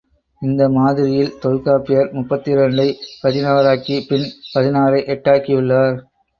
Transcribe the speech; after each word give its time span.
இந்த 0.41 0.69
மாதிரியில், 0.69 1.37
தொல்காப்பியர் 1.39 2.09
முப்பத்திரண்டைப் 2.13 3.05
பதினாறாக்கிப் 3.23 4.07
பின் 4.07 4.27
பதினாறை 4.53 5.01
எட்டாக்கியுள்ளார். 5.15 5.97